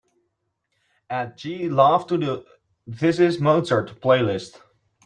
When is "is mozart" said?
3.19-4.01